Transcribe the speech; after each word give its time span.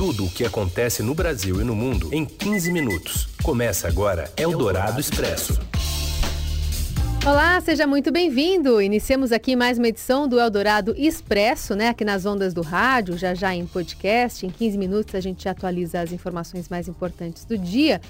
Tudo 0.00 0.24
o 0.24 0.30
que 0.30 0.46
acontece 0.46 1.02
no 1.02 1.14
Brasil 1.14 1.60
e 1.60 1.64
no 1.64 1.76
mundo 1.76 2.08
em 2.10 2.24
15 2.24 2.72
minutos. 2.72 3.28
Começa 3.42 3.86
agora 3.86 4.32
Eldorado 4.34 4.98
Expresso. 4.98 5.60
Olá, 7.22 7.60
seja 7.60 7.86
muito 7.86 8.10
bem-vindo. 8.10 8.80
Iniciamos 8.80 9.30
aqui 9.30 9.54
mais 9.54 9.76
uma 9.76 9.88
edição 9.88 10.26
do 10.26 10.40
Eldorado 10.40 10.94
Expresso, 10.96 11.74
né? 11.74 11.90
Aqui 11.90 12.02
nas 12.02 12.24
ondas 12.24 12.54
do 12.54 12.62
rádio, 12.62 13.18
já 13.18 13.34
já 13.34 13.54
em 13.54 13.66
podcast. 13.66 14.46
Em 14.46 14.48
15 14.48 14.78
minutos 14.78 15.14
a 15.14 15.20
gente 15.20 15.46
atualiza 15.46 16.00
as 16.00 16.12
informações 16.12 16.70
mais 16.70 16.88
importantes 16.88 17.44
do 17.44 17.58
dia. 17.58 18.00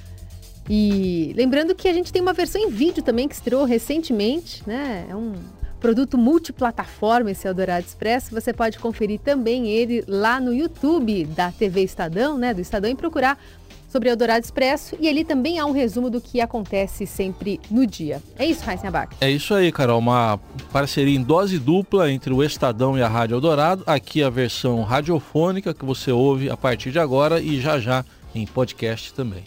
E 0.68 1.32
lembrando 1.36 1.74
que 1.74 1.88
a 1.88 1.92
gente 1.92 2.12
tem 2.12 2.22
uma 2.22 2.32
versão 2.32 2.60
em 2.60 2.70
vídeo 2.70 3.02
também 3.02 3.26
que 3.26 3.34
estreou 3.34 3.64
recentemente, 3.64 4.62
né? 4.64 5.08
É 5.10 5.16
um 5.16 5.32
produto 5.80 6.18
multiplataforma 6.18 7.30
esse 7.30 7.48
Eldorado 7.48 7.84
Expresso. 7.86 8.30
Você 8.32 8.52
pode 8.52 8.78
conferir 8.78 9.18
também 9.20 9.68
ele 9.68 10.04
lá 10.06 10.38
no 10.38 10.54
YouTube 10.54 11.24
da 11.24 11.50
TV 11.50 11.82
Estadão, 11.82 12.38
né? 12.38 12.54
Do 12.54 12.60
Estadão 12.60 12.90
e 12.90 12.94
procurar 12.94 13.38
sobre 13.90 14.08
Eldorado 14.08 14.44
Expresso 14.44 14.96
e 15.00 15.08
ali 15.08 15.24
também 15.24 15.58
há 15.58 15.66
um 15.66 15.72
resumo 15.72 16.08
do 16.08 16.20
que 16.20 16.40
acontece 16.40 17.06
sempre 17.06 17.60
no 17.68 17.84
dia. 17.84 18.22
É 18.38 18.46
isso, 18.46 18.62
Abac? 18.86 19.16
É 19.20 19.28
isso 19.28 19.52
aí, 19.52 19.72
Carol. 19.72 19.98
Uma 19.98 20.38
parceria 20.72 21.18
em 21.18 21.22
dose 21.22 21.58
dupla 21.58 22.10
entre 22.10 22.32
o 22.32 22.42
Estadão 22.42 22.96
e 22.96 23.02
a 23.02 23.08
Rádio 23.08 23.34
Eldorado. 23.34 23.82
Aqui 23.86 24.22
a 24.22 24.30
versão 24.30 24.82
radiofônica 24.82 25.74
que 25.74 25.84
você 25.84 26.12
ouve 26.12 26.48
a 26.48 26.56
partir 26.56 26.92
de 26.92 27.00
agora 27.00 27.40
e 27.40 27.60
já 27.60 27.80
já 27.80 28.04
em 28.32 28.46
podcast 28.46 29.12
também. 29.12 29.42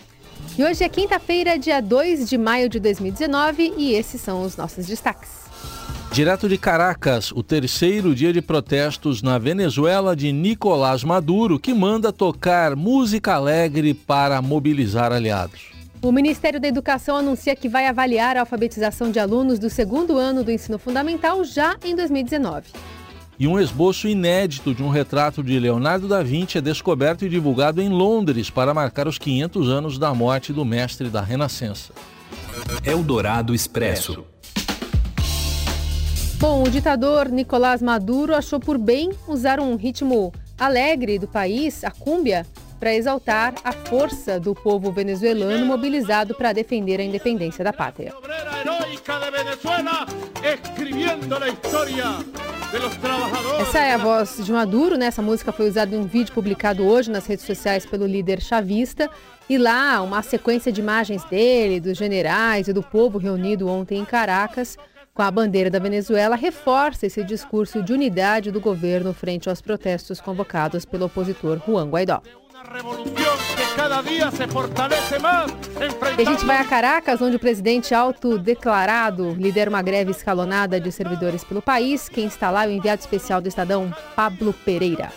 E 0.58 0.64
hoje 0.64 0.84
é 0.84 0.90
quinta-feira, 0.90 1.58
dia 1.58 1.80
2 1.80 2.30
de 2.30 2.38
maio 2.38 2.68
de 2.68 2.80
2019 2.80 3.76
e 3.78 3.94
esses 3.94 4.20
são 4.20 4.44
os 4.44 4.58
nossos 4.58 4.86
destaques. 4.86 5.44
Direto 6.14 6.48
de 6.48 6.60
Caracas, 6.60 7.32
o 7.32 7.42
terceiro 7.42 8.14
dia 8.14 8.32
de 8.32 8.40
protestos 8.40 9.24
na 9.24 9.40
Venezuela 9.40 10.16
de 10.16 10.32
Nicolás 10.32 11.04
Maduro, 11.04 11.60
que 11.60 11.74
manda 11.74 12.14
tocar 12.14 12.76
música 12.76 13.34
alegre 13.34 13.96
para 13.96 14.40
mobilizar 14.40 15.12
aliados. 15.12 15.72
O 16.04 16.12
Ministério 16.12 16.60
da 16.60 16.68
Educação 16.68 17.18
anuncia 17.18 17.56
que 17.56 17.68
vai 17.68 17.88
avaliar 17.88 18.38
a 18.38 18.42
alfabetização 18.42 19.10
de 19.10 19.18
alunos 19.18 19.58
do 19.58 19.72
segundo 19.72 20.20
ano 20.20 20.44
do 20.44 20.52
ensino 20.52 20.78
fundamental 20.78 21.44
já 21.44 21.78
em 21.84 21.96
2019. 21.96 22.68
E 23.40 23.48
um 23.48 23.60
esboço 23.60 24.08
inédito 24.08 24.76
de 24.76 24.84
um 24.84 24.90
retrato 24.90 25.42
de 25.42 25.58
Leonardo 25.58 26.08
da 26.08 26.22
Vinci 26.22 26.60
é 26.60 26.62
descoberto 26.62 27.26
e 27.26 27.30
divulgado 27.30 27.82
em 27.82 27.90
Londres 27.90 28.52
para 28.52 28.72
marcar 28.72 29.08
os 29.08 29.18
500 29.18 29.68
anos 29.68 29.98
da 29.98 30.14
morte 30.14 30.54
do 30.54 30.64
mestre 30.64 31.10
da 31.10 31.22
Renascença. 31.22 31.92
Eldorado 32.86 33.56
Expresso. 33.56 34.24
Bom, 36.44 36.62
o 36.62 36.70
ditador 36.70 37.30
Nicolás 37.30 37.82
Maduro 37.82 38.36
achou 38.36 38.60
por 38.60 38.78
bem 38.78 39.12
usar 39.30 39.62
um 39.62 39.78
ritmo 39.78 40.34
alegre 40.60 41.18
do 41.18 41.26
país, 41.26 41.86
a 41.86 41.90
cúmbia, 41.90 42.46
para 42.82 42.94
exaltar 42.94 43.54
a 43.64 43.72
força 43.72 44.42
do 44.42 44.54
povo 44.54 44.92
venezuelano 44.92 45.66
mobilizado 45.66 46.36
para 46.36 46.52
defender 46.52 47.00
a 47.00 47.04
independência 47.04 47.64
da 47.64 47.72
pátria. 47.72 48.14
Essa 53.62 53.80
é 53.80 53.94
a 53.94 53.98
voz 53.98 54.42
de 54.44 54.52
Maduro, 54.52 54.98
né? 54.98 55.06
Essa 55.06 55.22
música 55.22 55.54
foi 55.54 55.70
usada 55.70 55.96
em 55.96 56.00
um 56.00 56.04
vídeo 56.04 56.34
publicado 56.34 56.86
hoje 56.86 57.10
nas 57.10 57.26
redes 57.26 57.46
sociais 57.46 57.86
pelo 57.86 58.06
líder 58.06 58.42
chavista. 58.42 59.10
E 59.50 59.58
lá, 59.58 60.02
uma 60.02 60.22
sequência 60.22 60.74
de 60.74 60.82
imagens 60.82 61.24
dele, 61.24 61.80
dos 61.80 61.98
generais 61.98 62.68
e 62.68 62.74
do 62.74 62.84
povo 62.84 63.18
reunido 63.18 63.70
ontem 63.70 63.98
em 63.98 64.04
Caracas 64.04 64.78
com 65.14 65.22
a 65.22 65.30
bandeira 65.30 65.70
da 65.70 65.78
Venezuela, 65.78 66.36
reforça 66.36 67.06
esse 67.06 67.24
discurso 67.24 67.84
de 67.84 67.94
unidade 67.94 68.52
do 68.52 68.60
governo 68.60 69.14
frente 69.14 69.48
aos 69.48 69.62
protestos 69.62 70.20
convocados 70.20 70.86
pelo 70.86 71.06
opositor 71.06 71.62
Juan 71.64 71.88
Guaidó. 71.90 72.22
E 76.18 76.22
a 76.22 76.26
gente 76.26 76.46
vai 76.46 76.58
a 76.58 76.68
Caracas, 76.68 77.22
onde 77.22 77.36
o 77.36 77.40
presidente 77.40 77.94
autodeclarado 77.94 79.34
lidera 79.34 79.70
uma 79.70 79.84
greve 79.84 80.12
escalonada 80.12 80.80
de 80.80 80.92
servidores 80.92 81.44
pelo 81.44 81.62
país. 81.62 82.10
Quem 82.10 82.26
está 82.26 82.50
lá 82.50 82.66
é 82.66 82.70
o 82.70 82.72
enviado 82.72 83.02
especial 83.02 83.40
do 83.40 83.48
Estadão, 83.48 83.92
Pablo 84.16 84.54
Pereira. 84.66 85.12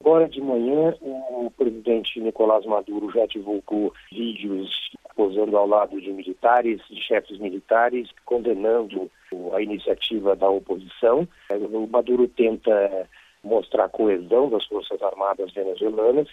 Agora 0.00 0.28
de 0.28 0.40
manhã, 0.40 0.94
o 1.00 1.50
presidente 1.56 2.20
Nicolás 2.20 2.66
Maduro 2.66 3.10
já 3.12 3.24
divulgou 3.26 3.94
vídeos 4.10 4.68
posando 5.14 5.56
ao 5.56 5.66
lado 5.66 6.00
de 6.00 6.12
militares, 6.12 6.80
de 6.90 7.00
chefes 7.00 7.38
militares, 7.38 8.08
condenando 8.24 9.10
a 9.54 9.62
iniciativa 9.62 10.36
da 10.36 10.48
oposição. 10.48 11.26
O 11.50 11.86
Maduro 11.86 12.28
tenta 12.28 13.08
mostrar 13.42 13.84
a 13.84 13.88
coesão 13.88 14.48
das 14.48 14.64
Forças 14.66 15.02
Armadas 15.02 15.52
venezuelanas 15.52 16.28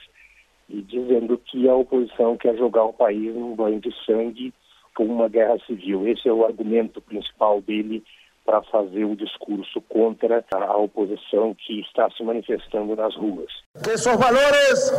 e 0.70 0.82
dizendo 0.82 1.38
que 1.38 1.68
a 1.68 1.76
oposição 1.76 2.38
quer 2.38 2.56
jogar 2.56 2.84
o 2.84 2.94
país 2.94 3.34
num 3.34 3.56
banho 3.56 3.80
de 3.80 3.92
sangue 4.06 4.54
com 4.96 5.06
uma 5.06 5.28
guerra 5.28 5.58
civil. 5.66 6.08
Esse 6.08 6.28
é 6.28 6.34
o 6.34 6.46
argumento 6.46 7.02
principal 7.02 7.62
dele 7.62 8.04
para 8.46 8.62
fazer 8.64 9.06
o 9.06 9.16
discurso 9.16 9.80
contra 9.81 10.44
a 10.52 10.78
oposição 10.78 11.56
que 11.56 11.81
está 11.81 12.10
se 12.10 12.24
manifestando 12.24 12.96
nas 12.96 13.16
ruas. 13.16 13.52
Que 13.84 13.96
valores 14.18 14.92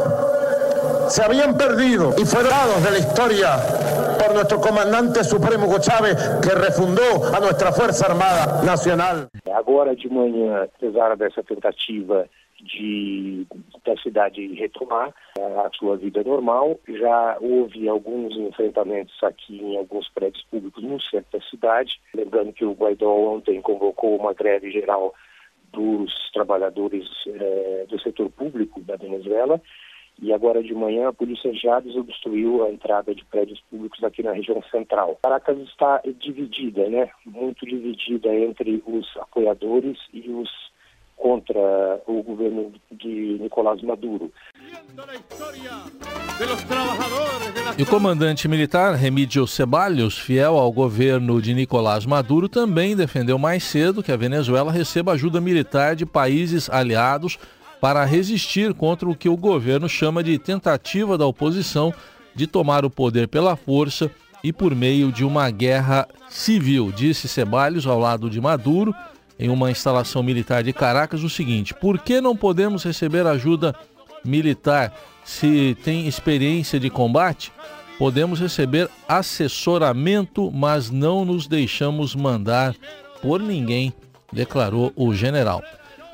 se 1.11 1.21
haviam 1.23 1.53
perdido 1.55 2.15
e 2.21 2.25
foram 2.25 2.49
dados 2.49 2.85
da 2.85 2.97
história 2.97 3.49
por 4.17 4.33
nosso 4.33 4.61
comandante 4.61 5.25
supremo 5.25 5.67
Chávez, 5.83 6.17
que 6.39 6.55
refundou 6.55 7.27
a 7.35 7.41
nossa 7.41 7.73
Força 7.73 8.07
Armada 8.07 8.63
Nacional. 8.63 9.27
Agora 9.53 9.97
de 9.97 10.09
manhã, 10.09 10.63
apesar 10.63 11.17
dessa 11.17 11.43
tentativa 11.43 12.29
de 12.63 13.47
da 13.85 13.97
cidade 13.97 14.55
retomar 14.55 15.13
a 15.39 15.71
sua 15.75 15.97
vida 15.97 16.23
normal. 16.23 16.79
Já 16.87 17.39
houve 17.41 17.89
alguns 17.89 18.37
enfrentamentos 18.37 19.17
aqui 19.23 19.61
em 19.61 19.79
alguns 19.79 20.09
prédios 20.11 20.45
públicos 20.45 20.83
no 20.83 21.01
centro 21.01 21.39
da 21.39 21.45
cidade. 21.47 22.01
Lembrando 22.15 22.53
que 22.53 22.65
o 22.65 22.73
Guaidó 22.73 23.11
ontem 23.11 23.61
convocou 23.63 24.17
uma 24.17 24.35
greve 24.35 24.71
geral 24.71 25.15
dos 25.73 26.13
trabalhadores 26.33 27.07
eh, 27.27 27.87
do 27.89 27.99
setor 28.01 28.31
público 28.31 28.81
da 28.81 28.97
Venezuela. 28.97 29.61
E 30.23 30.33
agora 30.33 30.63
de 30.63 30.75
manhã 30.75 31.09
a 31.09 31.13
polícia 31.13 31.53
já 31.55 31.81
desobstruiu 31.81 32.65
a 32.65 32.71
entrada 32.71 33.15
de 33.15 33.25
prédios 33.25 33.61
públicos 33.71 34.03
aqui 34.05 34.23
na 34.23 34.33
região 34.33 34.63
central. 34.71 35.19
Caracas 35.23 35.59
está 35.61 36.03
dividida, 36.19 36.89
né? 36.89 37.09
Muito 37.25 37.65
dividida 37.65 38.35
entre 38.35 38.83
os 38.87 39.07
apoiadores 39.17 39.99
e 40.13 40.29
os 40.31 40.51
contra 41.21 42.01
o 42.07 42.23
governo 42.23 42.73
de 42.91 43.39
Nicolás 43.41 43.81
Maduro. 43.83 44.33
E 47.79 47.83
o 47.83 47.87
comandante 47.87 48.49
militar 48.49 48.95
Remídio 48.95 49.47
Ceballos, 49.47 50.19
fiel 50.19 50.57
ao 50.57 50.73
governo 50.73 51.41
de 51.41 51.53
Nicolás 51.53 52.07
Maduro, 52.07 52.49
também 52.49 52.97
defendeu 52.97 53.39
mais 53.39 53.65
cedo 53.65 54.03
que 54.03 54.11
a 54.11 54.17
Venezuela 54.17 54.73
receba 54.73 55.13
ajuda 55.13 55.41
militar 55.41 55.95
de 55.95 56.07
países 56.07 56.71
aliados 56.71 57.39
para 57.81 58.05
resistir 58.05 58.75
contra 58.75 59.09
o 59.09 59.15
que 59.15 59.29
o 59.29 59.37
governo 59.37 59.89
chama 59.89 60.23
de 60.23 60.39
tentativa 60.39 61.17
da 61.17 61.27
oposição 61.27 61.93
de 62.35 62.47
tomar 62.47 62.85
o 62.85 62.91
poder 62.91 63.29
pela 63.29 63.57
força 63.57 64.11
e 64.43 64.53
por 64.53 64.75
meio 64.75 65.11
de 65.13 65.25
uma 65.25 65.51
guerra 65.51 66.07
civil, 66.29 66.93
disse 66.95 67.29
Ceballos 67.29 67.87
ao 67.87 67.99
lado 67.99 68.31
de 68.31 68.41
Maduro 68.41 68.95
em 69.39 69.49
uma 69.49 69.71
instalação 69.71 70.23
militar 70.23 70.63
de 70.63 70.73
Caracas 70.73 71.23
o 71.23 71.31
seguinte: 71.31 71.75
por 71.75 71.99
que 71.99 72.21
não 72.21 72.37
podemos 72.37 72.85
receber 72.85 73.27
ajuda 73.27 73.75
militar 74.25 74.93
se 75.25 75.77
tem 75.83 76.07
experiência 76.07 76.79
de 76.79 76.91
combate? 76.91 77.53
Podemos 77.99 78.41
receber 78.41 78.89
assessoramento, 79.07 80.51
mas 80.51 80.91
não 80.91 81.25
nos 81.25 81.47
deixamos 81.47 82.15
mandar 82.15 82.75
por 83.21 83.41
ninguém, 83.41 83.93
declarou 84.33 84.93
o 84.97 85.13
general. 85.13 85.63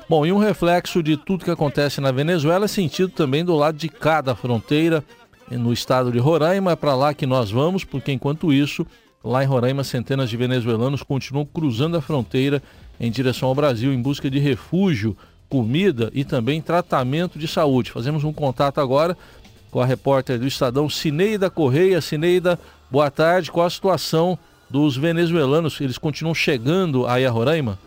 Bom, 0.09 0.25
e 0.25 0.31
um 0.31 0.37
reflexo 0.37 1.03
de 1.03 1.17
tudo 1.17 1.43
que 1.43 1.51
acontece 1.51 1.99
na 1.99 2.13
Venezuela 2.13 2.63
é 2.63 2.67
sentido 2.69 3.09
também 3.09 3.43
do 3.43 3.53
lado 3.53 3.77
de 3.77 3.89
cada 3.89 4.33
fronteira, 4.33 5.03
no 5.51 5.73
estado 5.73 6.13
de 6.13 6.17
Roraima. 6.17 6.71
É 6.71 6.75
para 6.77 6.95
lá 6.95 7.13
que 7.13 7.25
nós 7.25 7.51
vamos, 7.51 7.83
porque 7.83 8.13
enquanto 8.13 8.53
isso, 8.53 8.87
lá 9.21 9.43
em 9.43 9.47
Roraima, 9.47 9.83
centenas 9.83 10.29
de 10.29 10.37
venezuelanos 10.37 11.03
continuam 11.03 11.45
cruzando 11.45 11.97
a 11.97 12.01
fronteira 12.01 12.63
em 12.97 13.11
direção 13.11 13.49
ao 13.49 13.55
Brasil 13.55 13.93
em 13.93 14.01
busca 14.01 14.29
de 14.29 14.39
refúgio, 14.39 15.15
comida 15.49 16.09
e 16.13 16.23
também 16.23 16.61
tratamento 16.61 17.37
de 17.37 17.47
saúde. 17.47 17.91
Fazemos 17.91 18.23
um 18.23 18.31
contato 18.31 18.79
agora 18.79 19.17
com 19.69 19.81
a 19.81 19.85
repórter 19.85 20.39
do 20.39 20.47
Estadão, 20.47 20.89
Cineida 20.89 21.49
Correia. 21.49 21.99
Cineida, 21.99 22.57
boa 22.89 23.11
tarde. 23.11 23.51
Qual 23.51 23.65
a 23.65 23.69
situação 23.69 24.39
dos 24.69 24.95
venezuelanos? 24.95 25.81
Eles 25.81 25.97
continuam 25.97 26.33
chegando 26.33 27.05
aí 27.05 27.25
a 27.25 27.29
Roraima? 27.29 27.77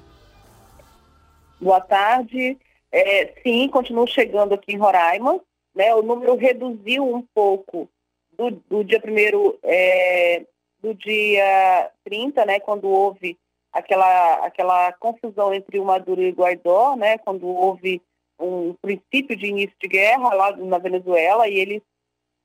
Boa 1.60 1.80
tarde. 1.80 2.58
É, 2.90 3.34
sim, 3.42 3.68
continuam 3.68 4.06
chegando 4.06 4.54
aqui 4.54 4.72
em 4.72 4.78
Roraima. 4.78 5.40
Né? 5.74 5.94
O 5.94 6.02
número 6.02 6.34
reduziu 6.36 7.04
um 7.04 7.22
pouco 7.34 7.88
do, 8.32 8.50
do 8.68 8.84
dia 8.84 8.98
primeiro, 8.98 9.58
é, 9.62 10.46
do 10.80 10.94
dia 10.94 11.90
30, 12.04 12.46
né, 12.46 12.60
quando 12.60 12.88
houve 12.88 13.38
aquela, 13.70 14.46
aquela 14.46 14.92
confusão 14.94 15.52
entre 15.52 15.78
o 15.78 15.84
Maduro 15.84 16.22
e 16.22 16.30
o 16.30 16.34
Guaidó, 16.34 16.96
né, 16.96 17.18
quando 17.18 17.46
houve 17.46 18.00
um 18.38 18.74
princípio 18.80 19.36
de 19.36 19.46
início 19.46 19.76
de 19.78 19.86
guerra 19.86 20.32
lá 20.34 20.56
na 20.56 20.78
Venezuela 20.78 21.46
e 21.46 21.54
eles 21.58 21.82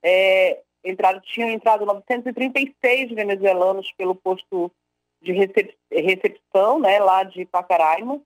é, 0.04 0.60
entraram, 0.84 1.22
tinham 1.22 1.50
entrado 1.50 1.86
936 1.86 3.12
venezuelanos 3.12 3.90
pelo 3.94 4.14
posto 4.14 4.70
de 5.22 5.32
recep 5.32 5.74
recepção, 5.90 6.80
né, 6.80 7.00
lá 7.00 7.24
de 7.24 7.46
Pacaraima. 7.46 8.22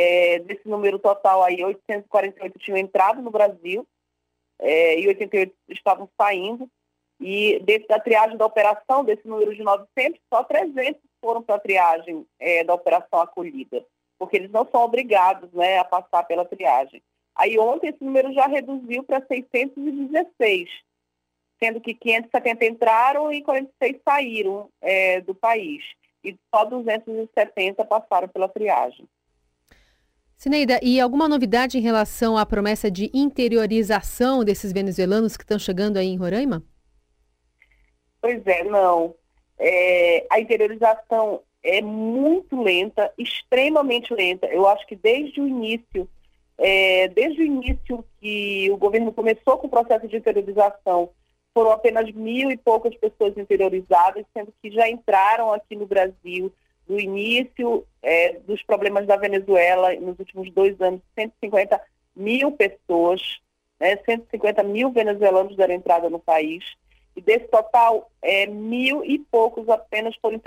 É, 0.00 0.38
desse 0.38 0.68
número 0.68 0.96
total 0.96 1.42
aí, 1.42 1.64
848 1.64 2.56
tinham 2.60 2.78
entrado 2.78 3.20
no 3.20 3.32
Brasil 3.32 3.84
é, 4.60 5.00
e 5.00 5.08
88 5.08 5.52
estavam 5.70 6.08
saindo. 6.16 6.70
E 7.20 7.58
dentro 7.64 7.88
da 7.88 7.98
triagem 7.98 8.36
da 8.36 8.46
operação, 8.46 9.02
desse 9.02 9.26
número 9.26 9.52
de 9.52 9.64
900, 9.64 10.20
só 10.32 10.44
300 10.44 11.02
foram 11.20 11.42
para 11.42 11.56
a 11.56 11.58
triagem 11.58 12.24
é, 12.38 12.62
da 12.62 12.74
operação 12.74 13.20
acolhida, 13.20 13.84
porque 14.16 14.36
eles 14.36 14.52
não 14.52 14.64
são 14.70 14.82
obrigados 14.82 15.52
né, 15.52 15.78
a 15.78 15.84
passar 15.84 16.22
pela 16.22 16.44
triagem. 16.44 17.02
Aí 17.34 17.58
ontem 17.58 17.88
esse 17.88 18.04
número 18.04 18.32
já 18.32 18.46
reduziu 18.46 19.02
para 19.02 19.26
616, 19.26 20.70
sendo 21.58 21.80
que 21.80 21.92
570 21.92 22.66
entraram 22.66 23.32
e 23.32 23.42
46 23.42 24.00
saíram 24.04 24.70
é, 24.80 25.20
do 25.20 25.34
país. 25.34 25.82
E 26.22 26.38
só 26.54 26.64
270 26.64 27.84
passaram 27.84 28.28
pela 28.28 28.48
triagem. 28.48 29.08
Sineida, 30.38 30.78
e 30.84 31.00
alguma 31.00 31.28
novidade 31.28 31.78
em 31.78 31.80
relação 31.80 32.38
à 32.38 32.46
promessa 32.46 32.88
de 32.88 33.10
interiorização 33.12 34.44
desses 34.44 34.72
venezuelanos 34.72 35.36
que 35.36 35.42
estão 35.42 35.58
chegando 35.58 35.96
aí 35.96 36.06
em 36.06 36.16
Roraima? 36.16 36.62
Pois 38.22 38.46
é, 38.46 38.62
não. 38.62 39.16
É, 39.58 40.24
a 40.30 40.38
interiorização 40.38 41.40
é 41.60 41.82
muito 41.82 42.62
lenta, 42.62 43.12
extremamente 43.18 44.14
lenta. 44.14 44.46
Eu 44.46 44.68
acho 44.68 44.86
que 44.86 44.94
desde 44.94 45.40
o 45.40 45.48
início, 45.48 46.08
é, 46.56 47.08
desde 47.08 47.42
o 47.42 47.44
início 47.44 48.04
que 48.20 48.70
o 48.70 48.76
governo 48.76 49.12
começou 49.12 49.58
com 49.58 49.66
o 49.66 49.70
processo 49.70 50.06
de 50.06 50.18
interiorização, 50.18 51.10
foram 51.52 51.72
apenas 51.72 52.12
mil 52.12 52.48
e 52.48 52.56
poucas 52.56 52.94
pessoas 52.94 53.36
interiorizadas, 53.36 54.24
sendo 54.32 54.54
que 54.62 54.70
já 54.70 54.88
entraram 54.88 55.52
aqui 55.52 55.74
no 55.74 55.84
Brasil 55.84 56.52
no 56.88 56.98
início 56.98 57.86
é, 58.02 58.38
dos 58.46 58.62
problemas 58.62 59.06
da 59.06 59.16
Venezuela, 59.16 59.94
nos 59.96 60.18
últimos 60.18 60.50
dois 60.52 60.80
anos, 60.80 61.00
150 61.14 61.80
mil 62.16 62.52
pessoas, 62.52 63.40
né, 63.78 63.96
150 64.04 64.62
mil 64.62 64.90
venezuelanos 64.90 65.56
deram 65.56 65.74
entrada 65.74 66.08
no 66.08 66.18
país. 66.18 66.64
E 67.14 67.20
desse 67.20 67.46
total, 67.48 68.10
é, 68.22 68.46
mil 68.46 69.04
e 69.04 69.18
poucos 69.18 69.68
apenas 69.68 70.16
foram 70.16 70.40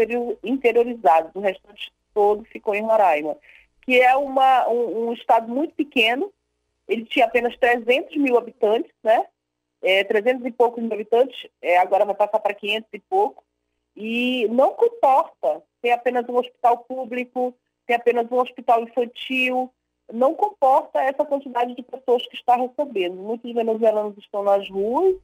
interiorizados, 0.43 1.31
o 1.35 1.39
restante 1.39 1.91
todo 2.13 2.43
ficou 2.45 2.73
em 2.73 2.81
Roraima, 2.81 3.38
que 3.83 3.99
é 3.99 4.15
uma, 4.15 4.67
um, 4.69 5.09
um 5.09 5.13
estado 5.13 5.47
muito 5.47 5.73
pequeno, 5.75 6.31
ele 6.88 7.05
tinha 7.05 7.25
apenas 7.25 7.55
300 7.57 8.15
mil 8.17 8.38
habitantes, 8.38 8.91
né? 9.03 9.25
É, 9.81 10.03
300 10.03 10.45
e 10.45 10.51
poucos 10.51 10.83
mil 10.83 10.93
habitantes, 10.93 11.47
é, 11.61 11.77
agora 11.77 12.05
vai 12.05 12.13
passar 12.13 12.39
para 12.39 12.53
500 12.53 12.88
e 12.93 12.99
pouco, 12.99 13.43
e 13.95 14.47
não 14.49 14.71
comporta 14.73 15.63
ter 15.81 15.91
apenas 15.91 16.27
um 16.27 16.37
hospital 16.37 16.79
público, 16.79 17.53
ter 17.85 17.95
apenas 17.95 18.31
um 18.31 18.39
hospital 18.39 18.83
infantil, 18.83 19.71
não 20.11 20.33
comporta 20.33 21.01
essa 21.01 21.25
quantidade 21.25 21.75
de 21.75 21.83
pessoas 21.83 22.25
que 22.27 22.35
está 22.35 22.55
recebendo. 22.55 23.15
Muitos 23.15 23.53
venezuelanos 23.53 24.17
estão 24.17 24.43
nas 24.43 24.69
ruas, 24.69 25.15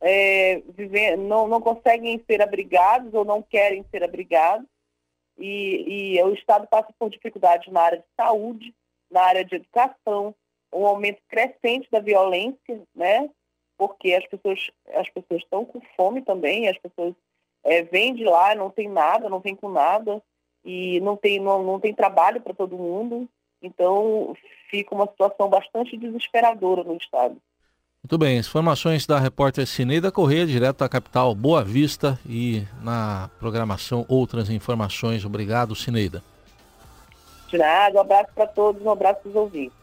é, 0.00 0.60
viver, 0.76 1.16
não, 1.16 1.48
não 1.48 1.60
conseguem 1.60 2.22
ser 2.26 2.42
abrigados 2.42 3.12
ou 3.14 3.24
não 3.24 3.42
querem 3.42 3.84
ser 3.90 4.02
abrigados. 4.02 4.66
E, 5.38 6.16
e 6.16 6.22
o 6.22 6.34
Estado 6.34 6.66
passa 6.66 6.92
por 6.98 7.10
dificuldades 7.10 7.72
na 7.72 7.80
área 7.80 7.98
de 7.98 8.04
saúde, 8.16 8.74
na 9.10 9.22
área 9.22 9.44
de 9.44 9.54
educação, 9.54 10.34
um 10.72 10.86
aumento 10.86 11.22
crescente 11.28 11.88
da 11.90 12.00
violência, 12.00 12.82
né? 12.94 13.30
Porque 13.76 14.12
as 14.14 14.26
pessoas, 14.26 14.70
as 14.94 15.08
pessoas 15.10 15.42
estão 15.42 15.64
com 15.64 15.80
fome 15.96 16.22
também, 16.22 16.68
as 16.68 16.76
pessoas 16.78 17.14
é, 17.64 17.82
vêm 17.82 18.14
de 18.14 18.24
lá, 18.24 18.54
não 18.54 18.70
tem 18.70 18.88
nada, 18.88 19.28
não 19.28 19.40
vem 19.40 19.54
com 19.54 19.68
nada, 19.68 20.22
e 20.64 21.00
não 21.00 21.16
tem, 21.16 21.40
não, 21.40 21.62
não 21.62 21.80
tem 21.80 21.94
trabalho 21.94 22.40
para 22.40 22.54
todo 22.54 22.76
mundo. 22.76 23.28
Então 23.62 24.34
fica 24.70 24.94
uma 24.94 25.06
situação 25.06 25.48
bastante 25.48 25.96
desesperadora 25.96 26.84
no 26.84 26.96
Estado. 26.96 27.36
Muito 28.02 28.16
bem, 28.16 28.38
informações 28.38 29.06
da 29.06 29.18
repórter 29.18 29.66
Cineida 29.66 30.12
Corrêa, 30.12 30.46
direto 30.46 30.78
da 30.78 30.88
capital 30.88 31.34
Boa 31.34 31.64
Vista 31.64 32.18
e 32.24 32.62
na 32.82 33.28
programação 33.40 34.06
outras 34.08 34.48
informações. 34.50 35.24
Obrigado, 35.24 35.74
Cineida. 35.74 36.22
De 37.48 37.58
nada, 37.58 37.96
um 37.96 38.00
abraço 38.00 38.30
para 38.34 38.46
todos, 38.46 38.80
um 38.82 38.90
abraço 38.90 39.20
para 39.22 39.30
os 39.30 39.34
ouvintes. 39.34 39.76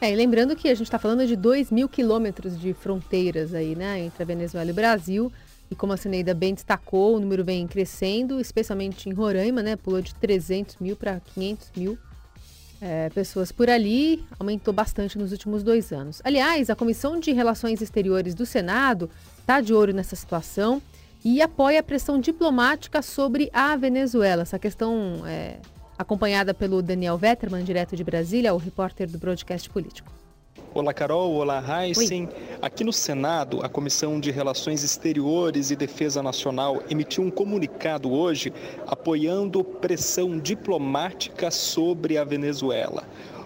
É, 0.00 0.10
e 0.10 0.16
lembrando 0.16 0.56
que 0.56 0.68
a 0.68 0.74
gente 0.74 0.86
está 0.86 0.98
falando 0.98 1.26
de 1.26 1.36
2 1.36 1.70
mil 1.70 1.88
quilômetros 1.88 2.58
de 2.58 2.72
fronteiras 2.72 3.54
aí, 3.54 3.76
né, 3.76 4.00
entre 4.00 4.22
a 4.22 4.26
Venezuela 4.26 4.68
e 4.68 4.72
o 4.72 4.74
Brasil. 4.74 5.32
E 5.72 5.74
como 5.74 5.94
a 5.94 5.96
Cineida 5.96 6.34
bem 6.34 6.52
destacou, 6.52 7.16
o 7.16 7.18
número 7.18 7.42
vem 7.42 7.66
crescendo, 7.66 8.38
especialmente 8.38 9.08
em 9.08 9.12
Roraima, 9.14 9.62
né, 9.62 9.74
pulou 9.74 10.02
de 10.02 10.14
300 10.16 10.76
mil 10.78 10.94
para 10.94 11.18
500 11.34 11.70
mil 11.74 11.98
é, 12.78 13.08
pessoas 13.08 13.50
por 13.50 13.70
ali, 13.70 14.22
aumentou 14.38 14.74
bastante 14.74 15.16
nos 15.16 15.32
últimos 15.32 15.62
dois 15.62 15.90
anos. 15.90 16.20
Aliás, 16.24 16.68
a 16.68 16.76
Comissão 16.76 17.18
de 17.18 17.32
Relações 17.32 17.80
Exteriores 17.80 18.34
do 18.34 18.44
Senado 18.44 19.08
está 19.40 19.62
de 19.62 19.72
olho 19.72 19.94
nessa 19.94 20.14
situação 20.14 20.82
e 21.24 21.40
apoia 21.40 21.80
a 21.80 21.82
pressão 21.82 22.20
diplomática 22.20 23.00
sobre 23.00 23.48
a 23.50 23.74
Venezuela. 23.74 24.42
Essa 24.42 24.58
questão 24.58 25.26
é 25.26 25.56
acompanhada 25.96 26.52
pelo 26.52 26.82
Daniel 26.82 27.16
Vetterman, 27.16 27.64
direto 27.64 27.96
de 27.96 28.04
Brasília, 28.04 28.52
o 28.52 28.58
repórter 28.58 29.08
do 29.08 29.16
Broadcast 29.16 29.70
Político. 29.70 30.12
Olá, 30.74 30.94
Carol. 30.94 31.34
Olá, 31.34 31.62
Heisen. 31.84 32.30
Aqui 32.62 32.82
no 32.82 32.94
Senado, 32.94 33.62
a 33.62 33.68
Comissão 33.68 34.18
de 34.18 34.30
Relações 34.30 34.82
Exteriores 34.82 35.70
e 35.70 35.76
Defesa 35.76 36.22
Nacional 36.22 36.82
emitiu 36.88 37.22
um 37.22 37.30
comunicado 37.30 38.10
hoje 38.10 38.50
apoiando 38.86 39.62
pressão 39.62 40.38
diplomática 40.38 41.50
sobre 41.50 42.16
a 42.16 42.24
Venezuela. 42.24 43.04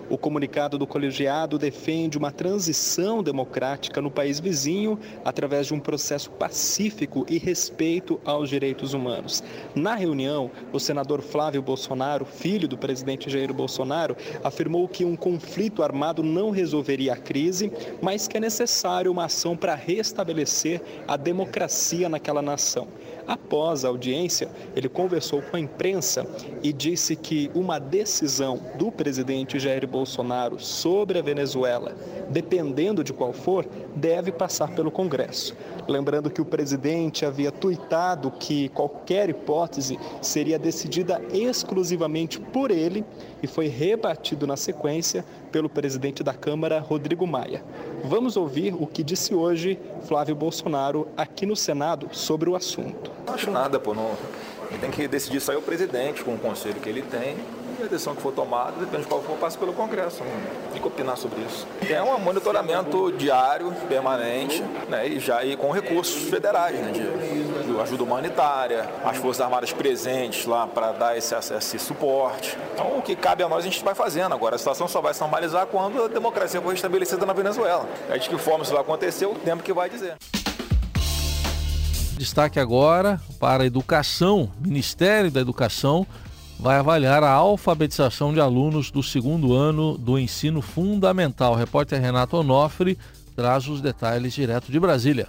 O 0.09 0.17
comunicado 0.17 0.79
do 0.79 0.87
colegiado 0.87 1.59
defende 1.59 2.17
uma 2.17 2.31
transição 2.31 3.25
democrática 3.25 4.01
no 4.01 4.09
país 4.09 4.39
vizinho 4.39 4.99
através 5.25 5.67
de 5.67 5.75
um 5.75 5.81
processo 5.81 6.31
pacífico 6.31 7.27
e 7.29 7.39
respeito 7.39 8.21
aos 8.25 8.49
direitos 8.49 8.95
humanos. 8.95 9.43
Na 9.75 9.97
reunião, 9.97 10.49
o 10.73 10.79
senador 10.79 11.23
Flávio 11.23 11.61
Bolsonaro, 11.61 12.25
filho 12.25 12.69
do 12.69 12.79
presidente 12.79 13.29
Jair 13.29 13.53
Bolsonaro, 13.53 14.17
afirmou 14.45 14.87
que 14.87 15.05
um 15.05 15.17
conflito 15.17 15.83
armado 15.83 16.23
não 16.23 16.51
resolveria 16.51 17.15
a 17.15 17.17
crise, 17.17 17.73
mas 18.01 18.29
que 18.29 18.37
é 18.37 18.41
necessário 18.41 19.11
uma 19.11 19.25
ação 19.25 19.57
para 19.57 19.75
restabelecer 19.75 20.81
a 21.09 21.17
democracia 21.17 22.09
naquela 22.09 22.41
nação. 22.41 22.87
Após 23.27 23.85
a 23.85 23.89
audiência, 23.89 24.49
ele 24.75 24.89
conversou 24.89 25.43
com 25.43 25.57
a 25.57 25.61
imprensa 25.61 26.27
e 26.63 26.73
disse 26.73 27.17
que 27.17 27.51
uma 27.55 27.79
decisão 27.79 28.61
do 28.79 28.93
presidente 28.93 29.59
Jair 29.59 29.87
Bolsonaro 29.87 30.61
sobre 30.61 31.19
a 31.19 31.23
Venezuela, 31.23 31.95
dependendo 32.31 33.03
de 33.03 33.13
qual 33.13 33.33
for, 33.33 33.67
deve 33.95 34.31
passar 34.31 34.75
pelo 34.75 34.91
Congresso. 34.91 35.57
Lembrando 35.89 36.31
que 36.31 36.41
o 36.41 36.45
presidente 36.45 37.25
havia 37.25 37.53
tuitado 37.53 38.31
que 38.31 38.69
qualquer 38.71 39.29
hipótese 39.29 39.99
seria 40.21 40.59
decidida 40.59 41.21
exclusivamente 41.33 42.41
por 42.41 42.71
ele 42.71 43.05
e 43.43 43.47
foi 43.47 43.69
rebatido 43.69 44.47
na 44.47 44.57
sequência 44.57 45.25
pelo 45.53 45.69
presidente 45.69 46.23
da 46.23 46.35
Câmara, 46.35 46.81
Rodrigo 46.81 47.27
Maia. 47.27 47.63
Vamos 48.05 48.37
ouvir 48.37 48.75
o 48.75 48.87
que 48.87 49.03
disse 49.03 49.35
hoje 49.35 49.79
Flávio 50.07 50.35
Bolsonaro 50.35 51.09
aqui 51.17 51.47
no 51.47 51.57
Senado 51.57 52.09
sobre 52.13 52.51
o 52.51 52.57
assunto. 52.57 53.11
Não 53.27 53.35
acho 53.35 53.51
nada, 53.51 53.79
pô. 53.79 53.95
Não... 53.95 54.11
Tem 54.81 54.91
que 54.91 55.09
decidir 55.09 55.41
aí 55.49 55.55
é 55.55 55.59
o 55.59 55.63
presidente, 55.63 56.25
com 56.25 56.35
o 56.35 56.39
conselho 56.39 56.75
que 56.81 56.89
ele 56.89 57.03
tem 57.03 57.37
e 57.81 57.85
a 57.85 57.87
decisão 57.87 58.15
que 58.15 58.23
for 58.23 58.33
tomada, 58.33 58.73
depende 58.79 59.03
de 59.03 59.09
qual 59.09 59.23
for, 59.23 59.37
passa 59.37 59.59
pelo 59.59 59.73
Congresso. 59.73 60.23
Não 60.23 60.73
tem 60.73 60.81
que 60.81 60.87
opinar 60.87 61.17
sobre 61.17 61.41
isso. 61.43 61.67
É 61.89 62.03
um 62.03 62.19
monitoramento 62.19 63.13
diário, 63.13 63.73
permanente, 63.89 64.63
né, 64.89 65.07
e 65.07 65.21
já 65.21 65.45
e 65.45 65.57
com 65.57 65.71
recursos 65.71 66.29
federais, 66.29 66.79
né, 66.79 66.93
de, 66.93 67.65
de 67.65 67.81
ajuda 67.81 68.03
humanitária, 68.03 68.89
as 69.05 69.17
Forças 69.19 69.41
Armadas 69.41 69.73
presentes 69.73 70.47
lá 70.47 70.67
para 70.67 70.93
dar 70.93 71.17
esse, 71.17 71.35
esse 71.35 71.79
suporte. 71.79 72.57
Então, 72.75 72.99
o 72.99 73.03
que 73.03 73.15
cabe 73.15 73.43
a 73.43 73.49
nós 73.49 73.61
a 73.61 73.69
gente 73.69 73.83
vai 73.85 73.95
fazendo. 73.95 74.35
Agora, 74.35 74.57
a 74.57 74.59
situação 74.59 74.89
só 74.89 75.01
vai 75.01 75.15
se 75.15 75.21
normalizar 75.21 75.67
quando 75.67 76.05
a 76.05 76.09
democracia 76.09 76.61
for 76.61 76.71
restabelecida 76.71 77.25
na 77.25 77.33
Venezuela. 77.33 77.87
É 78.09 78.19
de 78.19 78.29
que 78.29 78.39
forma 78.39 78.63
isso 78.63 78.73
vai 78.73 78.83
acontecer, 78.83 79.27
o 79.27 79.35
tempo 79.35 79.63
que 79.63 79.73
vai 79.73 79.89
dizer. 79.89 80.17
Destaque 82.17 82.59
agora 82.59 83.21
para 83.39 83.65
a 83.65 83.67
educação, 83.67 84.51
Ministério 84.59 85.31
da 85.31 85.41
Educação 85.41 86.07
vai 86.59 86.77
avaliar 86.77 87.23
a 87.23 87.31
alfabetização 87.31 88.33
de 88.33 88.41
alunos 88.41 88.91
do 88.91 89.03
segundo 89.03 89.55
ano 89.55 89.97
do 89.99 90.19
ensino 90.19 90.63
fundamental. 90.63 91.53
O 91.53 91.57
repórter 91.57 92.01
Renato 92.01 92.37
Onofre 92.37 92.99
traz 93.35 93.69
os 93.69 93.81
detalhes 93.81 94.33
direto 94.33 94.73
de 94.73 94.81
Brasília. 94.81 95.29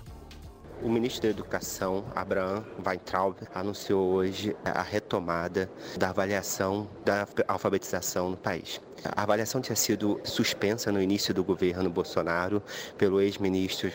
O 0.82 0.90
ministro 0.90 1.24
da 1.24 1.30
Educação, 1.30 2.06
Abraham 2.16 2.64
Weintraub, 2.86 3.36
anunciou 3.54 4.14
hoje 4.14 4.56
a 4.64 4.84
retomada 4.84 5.70
da 5.98 6.10
avaliação 6.10 6.88
da 7.04 7.28
alfabetização 7.48 8.30
no 8.30 8.38
país. 8.38 8.80
A 9.16 9.24
avaliação 9.24 9.60
tinha 9.60 9.76
sido 9.76 10.22
suspensa 10.24 10.92
no 10.92 11.02
início 11.02 11.34
do 11.34 11.44
governo 11.44 11.90
Bolsonaro 11.90 12.62
pelo 12.96 13.20
ex-ministro 13.20 13.92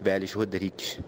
Vélez 0.00 0.32
Rodrigues. 0.32 0.98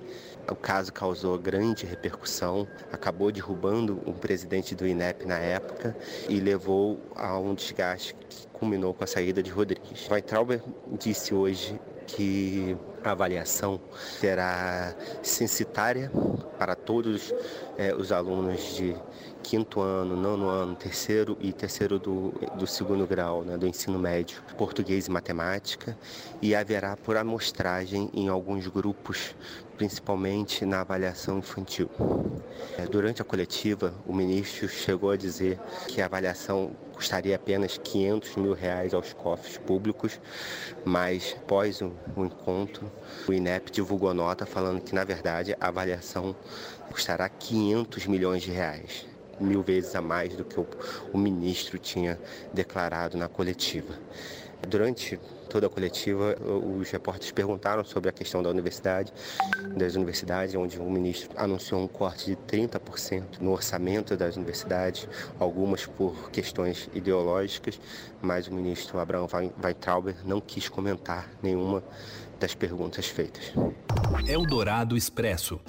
O 0.51 0.55
caso 0.55 0.93
causou 0.93 1.39
grande 1.39 1.87
repercussão, 1.87 2.69
acabou 2.93 3.33
derrubando 3.33 4.01
um 4.07 4.13
presidente 4.13 4.75
do 4.75 4.87
INEP 4.87 5.25
na 5.25 5.39
época 5.39 5.97
e 6.29 6.39
levou 6.39 7.01
a 7.17 7.39
um 7.39 7.55
desgaste 7.55 8.15
que 8.29 8.47
culminou 8.49 8.93
com 8.93 9.05
a 9.05 9.07
saída 9.07 9.43
de 9.43 9.51
Rodrigues. 9.51 10.09
Weintraub 10.09 10.61
disse 10.99 11.35
hoje 11.35 11.81
que 12.07 12.77
a 13.03 13.13
avaliação 13.13 13.81
será 14.21 14.95
censitária 15.23 16.11
para 16.59 16.75
todos 16.75 17.33
eh, 17.77 17.95
os 17.95 18.13
alunos 18.13 18.77
de 18.77 18.97
quinto 19.43 19.81
ano, 19.81 20.17
nono 20.17 20.49
ano, 20.49 20.75
terceiro 20.75 21.37
e 21.41 21.53
terceiro 21.53 21.99
do, 21.99 22.33
do 22.57 22.67
segundo 22.67 23.07
grau, 23.07 23.45
né, 23.45 23.59
do 23.59 23.67
ensino 23.67 23.99
médio, 23.99 24.43
português 24.57 25.07
e 25.07 25.11
matemática, 25.11 25.97
e 26.41 26.55
haverá 26.55 26.97
por 26.97 27.17
amostragem 27.17 28.11
em 28.15 28.29
alguns 28.29 28.67
grupos, 28.67 29.35
principalmente 29.77 30.65
na 30.65 30.81
avaliação 30.81 31.39
infantil. 31.39 31.91
É, 32.79 32.87
durante 32.87 33.21
a 33.21 33.25
coletiva, 33.25 33.95
o 34.07 34.15
ministro 34.15 34.69
chegou 34.69 35.11
a 35.11 35.17
dizer 35.17 35.59
que 35.89 36.01
a 36.01 36.07
avaliação 36.07 36.73
custaria 36.93 37.37
apenas 37.37 37.77
500 37.77 38.37
mil 38.37 38.53
reais 38.53 38.95
aos 38.95 39.13
cofres 39.13 39.59
públicos, 39.59 40.21
mas 40.85 41.35
após 41.39 41.81
o, 41.81 41.93
encontro, 42.17 42.91
o 43.29 43.33
INEP 43.33 43.71
divulgou 43.71 44.15
nota 44.15 44.47
falando 44.47 44.81
que, 44.81 44.95
na 44.95 45.05
verdade, 45.05 45.57
a 45.61 45.69
avaliação 45.69 46.35
custará 46.91 47.29
500 47.29 48.07
milhões 48.07 48.43
de 48.43 48.51
reais 48.51 49.07
mil 49.41 49.63
vezes 49.63 49.95
a 49.97 50.01
mais 50.01 50.37
do 50.37 50.45
que 50.45 50.59
o, 50.59 50.67
o 51.13 51.19
ministro 51.19 51.77
tinha 51.77 52.19
declarado 52.53 53.17
na 53.17 53.29
coletiva. 53.29 53.95
Durante 54.69 55.19
toda 55.49 55.67
a 55.67 55.71
coletiva, 55.71 56.37
os 56.79 56.91
repórteres 56.91 57.31
perguntaram 57.31 57.85
sobre 57.85 58.11
a 58.11 58.13
questão 58.13 58.43
da 58.43 58.51
universidade, 58.51 59.13
das 59.77 59.95
universidades, 59.95 60.55
onde 60.55 60.79
o 60.79 60.91
ministro 60.91 61.31
anunciou 61.37 61.81
um 61.81 61.87
corte 61.87 62.27
de 62.27 62.37
30% 62.37 63.41
no 63.41 63.53
orçamento 63.53 64.17
das 64.17 64.37
universidades, 64.37 65.09
algumas 65.39 65.87
por 65.87 66.31
questões 66.31 66.89
ideológicas, 66.95 67.81
mas 68.21 68.49
o 68.49 68.55
ministro 68.55 68.99
Abraão 68.99 69.29
Weintraub 69.63 70.15
não 70.25 70.41
quis 70.41 70.69
comentar 70.69 71.29
nenhuma 71.43 71.83
das 72.41 72.55
perguntas 72.55 73.07
feitas. 73.07 73.53
Eldorado 74.27 74.97
Expresso. 74.97 75.61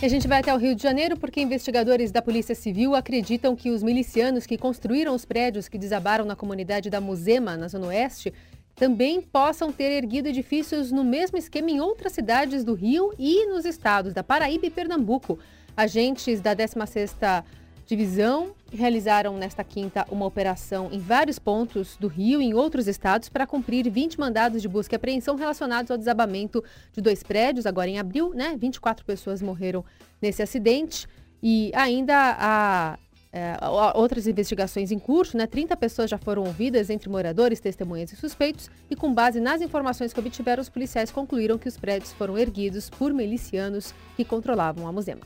E 0.00 0.06
a 0.06 0.08
gente 0.08 0.28
vai 0.28 0.38
até 0.38 0.54
o 0.54 0.58
Rio 0.58 0.76
de 0.76 0.82
Janeiro 0.82 1.16
porque 1.16 1.40
investigadores 1.40 2.12
da 2.12 2.22
Polícia 2.22 2.54
Civil 2.54 2.94
acreditam 2.94 3.56
que 3.56 3.68
os 3.68 3.82
milicianos 3.82 4.46
que 4.46 4.56
construíram 4.56 5.12
os 5.12 5.24
prédios 5.24 5.68
que 5.68 5.76
desabaram 5.76 6.24
na 6.24 6.36
comunidade 6.36 6.88
da 6.88 7.00
Muzema, 7.00 7.56
na 7.56 7.66
Zona 7.66 7.88
Oeste, 7.88 8.32
também 8.76 9.20
possam 9.20 9.72
ter 9.72 9.90
erguido 9.90 10.28
edifícios 10.28 10.92
no 10.92 11.02
mesmo 11.02 11.36
esquema 11.36 11.72
em 11.72 11.80
outras 11.80 12.12
cidades 12.12 12.62
do 12.62 12.74
Rio 12.74 13.12
e 13.18 13.44
nos 13.46 13.64
estados 13.64 14.14
da 14.14 14.22
Paraíba 14.22 14.66
e 14.66 14.70
Pernambuco. 14.70 15.36
Agentes 15.76 16.40
da 16.40 16.54
16ª 16.54 17.42
Divisão 17.88 18.54
realizaram 18.70 19.38
nesta 19.38 19.64
quinta 19.64 20.04
uma 20.10 20.26
operação 20.26 20.90
em 20.92 20.98
vários 20.98 21.38
pontos 21.38 21.96
do 21.96 22.06
Rio 22.06 22.42
e 22.42 22.44
em 22.44 22.52
outros 22.52 22.86
estados 22.86 23.30
para 23.30 23.46
cumprir 23.46 23.90
20 23.90 24.20
mandados 24.20 24.60
de 24.60 24.68
busca 24.68 24.94
e 24.94 24.96
apreensão 24.96 25.36
relacionados 25.36 25.90
ao 25.90 25.96
desabamento 25.96 26.62
de 26.92 27.00
dois 27.00 27.22
prédios, 27.22 27.64
agora 27.64 27.88
em 27.88 27.98
abril, 27.98 28.34
né? 28.34 28.54
24 28.60 29.06
pessoas 29.06 29.40
morreram 29.40 29.82
nesse 30.20 30.42
acidente 30.42 31.06
e 31.42 31.72
ainda 31.74 32.36
há 32.38 32.98
é, 33.32 33.56
outras 33.94 34.26
investigações 34.26 34.92
em 34.92 34.98
curso, 34.98 35.34
né? 35.38 35.46
30 35.46 35.74
pessoas 35.74 36.10
já 36.10 36.18
foram 36.18 36.44
ouvidas 36.44 36.90
entre 36.90 37.08
moradores, 37.08 37.58
testemunhas 37.58 38.12
e 38.12 38.16
suspeitos, 38.16 38.70
e 38.90 38.94
com 38.94 39.14
base 39.14 39.40
nas 39.40 39.62
informações 39.62 40.12
que 40.12 40.20
obtiveram, 40.20 40.60
os 40.60 40.68
policiais 40.68 41.10
concluíram 41.10 41.56
que 41.56 41.68
os 41.68 41.78
prédios 41.78 42.12
foram 42.12 42.36
erguidos 42.36 42.90
por 42.90 43.14
milicianos 43.14 43.94
que 44.14 44.26
controlavam 44.26 44.86
a 44.86 44.92
Musema. 44.92 45.22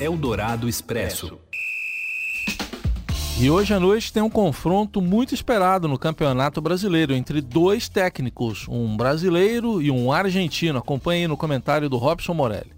Eldorado 0.00 0.68
Expresso. 0.68 1.38
E 3.38 3.50
hoje 3.50 3.74
à 3.74 3.78
noite 3.78 4.10
tem 4.10 4.22
um 4.22 4.30
confronto 4.30 5.02
muito 5.02 5.34
esperado 5.34 5.86
no 5.86 5.98
Campeonato 5.98 6.58
Brasileiro 6.62 7.12
entre 7.12 7.42
dois 7.42 7.86
técnicos, 7.86 8.66
um 8.66 8.96
brasileiro 8.96 9.82
e 9.82 9.90
um 9.90 10.10
argentino. 10.10 10.78
Acompanhe 10.78 11.28
no 11.28 11.36
comentário 11.36 11.86
do 11.90 11.98
Robson 11.98 12.32
Morelli. 12.32 12.72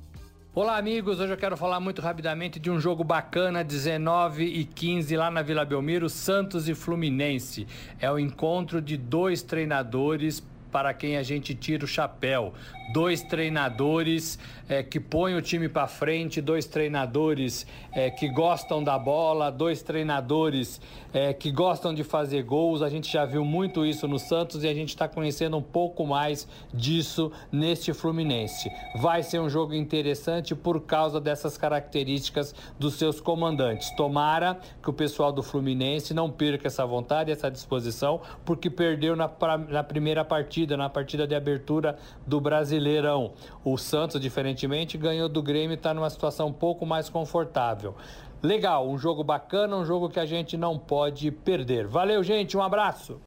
Olá, 0.53 0.77
amigos. 0.77 1.21
Hoje 1.21 1.33
eu 1.33 1.37
quero 1.37 1.57
falar 1.57 1.79
muito 1.79 2.03
rapidamente 2.03 2.59
de 2.59 2.73
um 2.73 2.81
jogo 2.81 3.05
bacana, 3.05 3.62
19 3.62 4.43
e 4.47 4.65
15 4.65 5.17
lá 5.17 5.31
na 5.31 5.43
Vila 5.43 5.65
Belmiro, 5.65 6.11
Santos 6.11 6.69
e 6.69 6.75
Fluminense. 6.75 7.65
É 8.00 8.11
o 8.11 8.19
encontro 8.19 8.83
de 8.83 8.97
dois 8.97 9.43
treinadores 9.43 10.43
para 10.71 10.93
quem 10.95 11.17
a 11.17 11.23
gente 11.23 11.55
tira 11.55 11.85
o 11.85 11.89
chapéu. 11.89 12.53
Dois 12.93 13.23
treinadores 13.23 14.39
é, 14.69 14.83
que 14.83 14.99
põem 14.99 15.35
o 15.35 15.43
time 15.43 15.69
para 15.69 15.87
frente, 15.87 16.41
dois 16.41 16.67
treinadores 16.67 17.67
é, 17.93 18.11
que 18.11 18.29
gostam 18.29 18.83
da 18.83 18.99
bola, 18.99 19.51
dois 19.51 19.83
treinadores 19.83 20.81
é, 21.13 21.33
que 21.33 21.51
gostam 21.51 21.93
de 21.93 22.03
fazer 22.03 22.43
gols. 22.43 22.83
A 22.83 22.89
gente 22.89 23.11
já 23.13 23.25
viu 23.25 23.45
muito 23.45 23.85
isso 23.85 24.09
no 24.09 24.19
Santos 24.19 24.65
e 24.65 24.69
a 24.69 24.75
gente 24.75 24.91
está 24.91 25.07
conhecendo 25.07 25.57
um 25.57 25.63
pouco 25.63 26.07
mais 26.07 26.49
disso 26.73 27.33
neste 27.53 27.93
Fluminense. 27.93 28.71
Vai 28.97 29.23
ser 29.23 29.41
um 29.41 29.51
jogo 29.51 29.75
interessante 29.75 30.55
por 30.55 30.81
causa 30.81 31.21
dessas 31.21 31.57
características 31.57 32.55
dos 32.79 32.95
seus 32.95 33.21
comandantes. 33.21 33.91
Tomara 33.93 34.59
que 34.83 34.91
o 34.91 34.93
pessoal 34.93 35.33
do 35.33 35.43
Fluminense 35.43 36.15
não 36.15 36.31
perca 36.31 36.69
essa 36.69 36.85
vontade, 36.87 37.31
essa 37.31 37.51
disposição, 37.51 38.21
porque 38.45 38.71
perdeu 38.71 39.17
na, 39.17 39.31
na 39.69 39.83
primeira 39.83 40.25
partida, 40.25 40.58
na 40.67 40.88
partida 40.88 41.27
de 41.27 41.35
abertura 41.35 41.99
do 42.27 42.41
Brasileirão. 42.41 43.33
O 43.65 43.77
Santos, 43.77 44.21
diferentemente, 44.21 44.99
ganhou 44.99 45.29
do 45.29 45.43
Grêmio 45.43 45.73
e 45.73 45.75
está 45.75 45.93
numa 45.95 46.11
situação 46.11 46.49
um 46.49 46.53
pouco 46.53 46.85
mais 46.87 47.09
confortável. 47.09 47.95
Legal, 48.43 48.88
um 48.88 48.97
jogo 48.97 49.25
bacana, 49.25 49.77
um 49.77 49.85
jogo 49.85 50.09
que 50.09 50.21
a 50.21 50.27
gente 50.27 50.57
não 50.57 50.79
pode 50.79 51.31
perder. 51.31 51.87
Valeu, 51.87 52.23
gente, 52.23 52.57
um 52.57 52.62
abraço. 52.62 53.21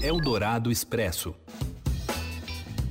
Eldorado 0.00 0.70
Expresso. 0.70 1.34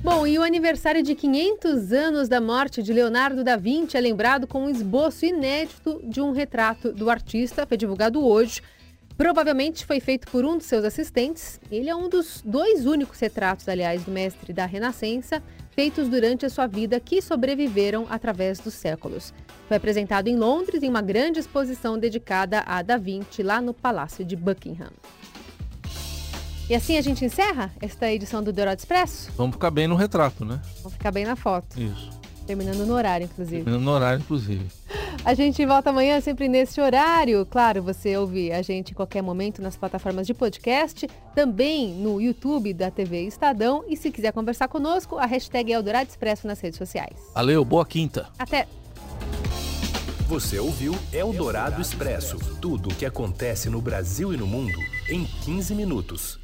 Bom, 0.04 0.26
e 0.26 0.38
o 0.38 0.42
aniversário 0.42 1.02
de 1.02 1.14
500 1.14 1.90
anos 1.90 2.28
da 2.28 2.38
morte 2.38 2.82
de 2.82 2.92
Leonardo 2.92 3.42
da 3.42 3.56
Vinci 3.56 3.96
é 3.96 4.00
lembrado 4.00 4.46
com 4.46 4.64
um 4.64 4.68
esboço 4.68 5.24
inédito 5.24 5.98
de 6.04 6.20
um 6.20 6.30
retrato 6.30 6.92
do 6.92 7.08
artista, 7.08 7.66
foi 7.66 7.78
divulgado 7.78 8.22
hoje. 8.22 8.60
Provavelmente 9.16 9.86
foi 9.86 10.00
feito 10.00 10.26
por 10.28 10.44
um 10.44 10.58
dos 10.58 10.66
seus 10.66 10.84
assistentes. 10.84 11.60
Ele 11.70 11.88
é 11.88 11.94
um 11.94 12.08
dos 12.08 12.42
dois 12.44 12.84
únicos 12.84 13.20
retratos, 13.20 13.68
aliás, 13.68 14.02
do 14.02 14.10
mestre 14.10 14.52
da 14.52 14.66
Renascença, 14.66 15.40
feitos 15.70 16.08
durante 16.08 16.44
a 16.44 16.50
sua 16.50 16.66
vida 16.66 16.98
que 16.98 17.22
sobreviveram 17.22 18.06
através 18.10 18.58
dos 18.58 18.74
séculos. 18.74 19.32
Foi 19.68 19.76
apresentado 19.76 20.26
em 20.26 20.36
Londres 20.36 20.82
em 20.82 20.88
uma 20.88 21.00
grande 21.00 21.38
exposição 21.38 21.96
dedicada 21.96 22.64
a 22.66 22.82
Da 22.82 22.96
Vinci 22.96 23.42
lá 23.42 23.60
no 23.60 23.72
Palácio 23.72 24.24
de 24.24 24.34
Buckingham. 24.34 24.90
E 26.68 26.74
assim 26.74 26.96
a 26.96 27.02
gente 27.02 27.24
encerra 27.24 27.72
esta 27.80 28.10
edição 28.10 28.42
do 28.42 28.52
Dourado 28.52 28.78
Expresso? 28.80 29.30
Vamos 29.36 29.54
ficar 29.54 29.70
bem 29.70 29.86
no 29.86 29.94
retrato, 29.94 30.44
né? 30.44 30.60
Vamos 30.78 30.94
ficar 30.94 31.12
bem 31.12 31.24
na 31.24 31.36
foto. 31.36 31.80
Isso. 31.80 32.10
Terminando 32.46 32.84
no 32.86 32.94
horário, 32.94 33.24
inclusive. 33.24 33.62
Terminando 33.62 33.82
no 33.84 33.90
horário, 33.90 34.20
inclusive. 34.20 34.66
A 35.24 35.32
gente 35.32 35.64
volta 35.64 35.88
amanhã 35.88 36.20
sempre 36.20 36.48
nesse 36.48 36.78
horário. 36.78 37.46
Claro, 37.46 37.82
você 37.82 38.14
ouve 38.14 38.52
a 38.52 38.60
gente 38.60 38.90
em 38.90 38.94
qualquer 38.94 39.22
momento 39.22 39.62
nas 39.62 39.74
plataformas 39.74 40.26
de 40.26 40.34
podcast, 40.34 41.08
também 41.34 41.94
no 41.94 42.20
YouTube 42.20 42.74
da 42.74 42.90
TV 42.90 43.22
Estadão. 43.22 43.82
E 43.88 43.96
se 43.96 44.10
quiser 44.10 44.34
conversar 44.34 44.68
conosco, 44.68 45.16
a 45.16 45.24
hashtag 45.24 45.72
é 45.72 45.76
Eldorado 45.76 46.10
Expresso 46.10 46.46
nas 46.46 46.60
redes 46.60 46.76
sociais. 46.76 47.16
Valeu, 47.34 47.64
boa 47.64 47.86
quinta. 47.86 48.28
Até! 48.38 48.68
Você 50.28 50.58
ouviu 50.58 50.94
Eldorado 51.10 51.80
Expresso 51.80 52.36
tudo 52.60 52.90
o 52.90 52.94
que 52.94 53.06
acontece 53.06 53.70
no 53.70 53.80
Brasil 53.80 54.30
e 54.32 54.36
no 54.36 54.46
mundo 54.46 54.78
em 55.08 55.24
15 55.24 55.74
minutos. 55.74 56.43